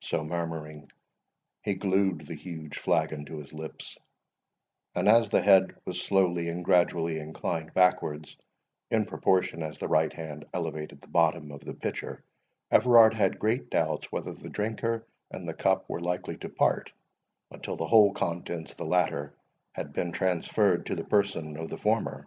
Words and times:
So 0.00 0.24
murmuring, 0.24 0.90
he 1.60 1.74
glued 1.74 2.22
the 2.22 2.34
huge 2.34 2.78
flagon 2.78 3.26
to 3.26 3.36
his 3.36 3.52
lips, 3.52 3.98
and 4.94 5.06
as 5.06 5.28
the 5.28 5.42
head 5.42 5.76
was 5.84 6.00
slowly 6.00 6.48
and 6.48 6.64
gradually 6.64 7.18
inclined 7.18 7.74
backwards, 7.74 8.38
in 8.90 9.04
proportion 9.04 9.62
as 9.62 9.76
the 9.76 9.86
right 9.86 10.10
hand 10.10 10.46
elevated 10.54 11.02
the 11.02 11.08
bottom 11.08 11.52
of 11.52 11.60
the 11.60 11.74
pitcher, 11.74 12.24
Everard 12.70 13.12
had 13.12 13.38
great 13.38 13.68
doubts 13.68 14.10
whether 14.10 14.32
the 14.32 14.48
drinker 14.48 15.06
and 15.30 15.46
the 15.46 15.52
cup 15.52 15.86
were 15.86 16.00
likely 16.00 16.38
to 16.38 16.48
part 16.48 16.90
until 17.50 17.76
the 17.76 17.88
whole 17.88 18.14
contents 18.14 18.70
of 18.70 18.78
the 18.78 18.86
latter 18.86 19.34
had 19.72 19.92
been 19.92 20.12
transferred 20.12 20.86
to 20.86 20.94
the 20.94 21.04
person 21.04 21.58
of 21.58 21.68
the 21.68 21.76
former. 21.76 22.26